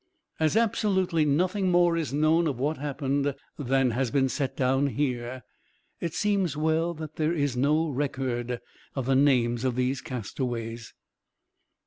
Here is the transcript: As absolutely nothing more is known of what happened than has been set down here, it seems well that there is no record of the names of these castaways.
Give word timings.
As 0.39 0.57
absolutely 0.57 1.25
nothing 1.25 1.69
more 1.69 1.95
is 1.95 2.11
known 2.11 2.47
of 2.47 2.57
what 2.57 2.77
happened 2.77 3.35
than 3.59 3.91
has 3.91 4.09
been 4.09 4.29
set 4.29 4.57
down 4.57 4.87
here, 4.87 5.43
it 5.99 6.15
seems 6.15 6.57
well 6.57 6.95
that 6.95 7.17
there 7.17 7.33
is 7.33 7.55
no 7.55 7.87
record 7.87 8.59
of 8.95 9.05
the 9.05 9.15
names 9.15 9.63
of 9.63 9.75
these 9.75 10.01
castaways. 10.01 10.95